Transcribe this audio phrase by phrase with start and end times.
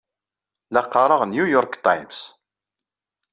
[0.73, 2.19] La qqareɣ New York Times.